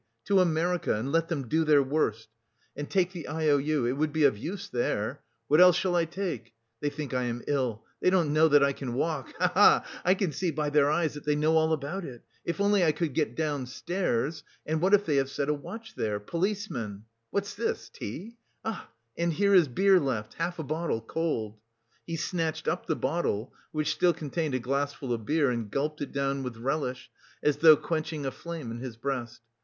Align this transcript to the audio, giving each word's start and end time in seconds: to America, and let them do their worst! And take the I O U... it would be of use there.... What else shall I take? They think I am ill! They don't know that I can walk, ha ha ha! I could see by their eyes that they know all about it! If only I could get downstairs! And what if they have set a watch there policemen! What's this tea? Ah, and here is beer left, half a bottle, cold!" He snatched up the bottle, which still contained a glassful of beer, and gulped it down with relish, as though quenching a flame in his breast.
to 0.25 0.39
America, 0.39 0.95
and 0.95 1.11
let 1.11 1.27
them 1.27 1.47
do 1.47 1.63
their 1.63 1.83
worst! 1.83 2.27
And 2.75 2.89
take 2.89 3.11
the 3.11 3.27
I 3.27 3.47
O 3.49 3.57
U... 3.59 3.85
it 3.85 3.91
would 3.91 4.11
be 4.11 4.23
of 4.23 4.35
use 4.35 4.67
there.... 4.67 5.21
What 5.47 5.61
else 5.61 5.75
shall 5.75 5.95
I 5.95 6.05
take? 6.05 6.55
They 6.79 6.89
think 6.89 7.13
I 7.13 7.25
am 7.25 7.43
ill! 7.47 7.85
They 8.01 8.09
don't 8.09 8.33
know 8.33 8.47
that 8.47 8.63
I 8.63 8.73
can 8.73 8.95
walk, 8.95 9.31
ha 9.37 9.51
ha 9.53 9.53
ha! 9.85 10.01
I 10.03 10.15
could 10.15 10.33
see 10.33 10.49
by 10.49 10.71
their 10.71 10.89
eyes 10.89 11.13
that 11.13 11.23
they 11.25 11.35
know 11.35 11.55
all 11.55 11.71
about 11.71 12.03
it! 12.03 12.23
If 12.43 12.59
only 12.59 12.83
I 12.83 12.93
could 12.93 13.13
get 13.13 13.35
downstairs! 13.35 14.43
And 14.65 14.81
what 14.81 14.95
if 14.95 15.05
they 15.05 15.17
have 15.17 15.29
set 15.29 15.49
a 15.49 15.53
watch 15.53 15.93
there 15.93 16.19
policemen! 16.19 17.03
What's 17.29 17.53
this 17.53 17.87
tea? 17.87 18.37
Ah, 18.65 18.89
and 19.15 19.31
here 19.31 19.53
is 19.53 19.67
beer 19.67 19.99
left, 19.99 20.33
half 20.33 20.57
a 20.57 20.63
bottle, 20.63 21.01
cold!" 21.01 21.59
He 22.07 22.15
snatched 22.15 22.67
up 22.67 22.87
the 22.87 22.95
bottle, 22.95 23.53
which 23.71 23.91
still 23.91 24.13
contained 24.15 24.55
a 24.55 24.59
glassful 24.59 25.13
of 25.13 25.27
beer, 25.27 25.51
and 25.51 25.69
gulped 25.69 26.01
it 26.01 26.11
down 26.11 26.41
with 26.41 26.57
relish, 26.57 27.11
as 27.43 27.57
though 27.57 27.77
quenching 27.77 28.25
a 28.25 28.31
flame 28.31 28.71
in 28.71 28.79
his 28.79 28.97
breast. 28.97 29.41